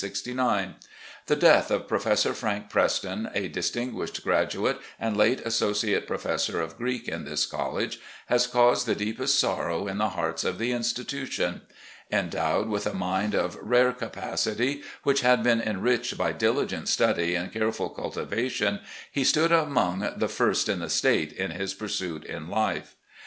"The 1.31 1.35
death 1.37 1.69
of 1.69 1.87
Professor 1.87 2.33
Frank 2.33 2.71
Preston, 2.71 3.29
a 3.35 3.47
dist 3.49 3.77
ing 3.77 3.93
uis 3.93 4.09
h 4.09 4.17
ed 4.17 4.23
graduate, 4.23 4.79
and 4.99 5.15
late 5.15 5.41
Associate 5.41 6.07
Professor 6.07 6.59
of 6.59 6.75
Greek 6.75 7.07
in 7.07 7.23
this 7.23 7.45
college, 7.45 7.99
has 8.25 8.47
caused 8.47 8.87
the 8.87 8.95
deepest 8.95 9.37
sorrow 9.37 9.85
in 9.87 9.99
the 9.99 10.09
hearts 10.09 10.43
of 10.43 10.57
the 10.57 10.71
institution. 10.71 11.61
"Endowed 12.11 12.67
with 12.67 12.87
a 12.87 12.95
mind 12.95 13.35
of 13.35 13.59
rare 13.61 13.93
capacity, 13.93 14.81
which 15.03 15.21
had 15.21 15.43
been 15.43 15.61
enriched 15.61 16.17
by 16.17 16.31
diligent 16.31 16.87
study 16.89 17.35
and 17.35 17.53
cardul 17.53 17.95
cultivation, 17.95 18.79
THE 18.79 18.79
NEW 18.79 18.79
HOME 18.79 18.83
IN 19.13 19.21
LEXINGTON 19.21 19.21
375 19.21 19.21
he 19.21 19.23
stood 19.23 19.51
among 19.51 20.13
the 20.17 20.27
first 20.27 20.67
in 20.67 20.79
the 20.79 20.89
State 20.89 21.31
in 21.31 21.51
his 21.51 21.75
pursuit 21.75 22.25
in 22.25 22.47
life. 22.49 22.95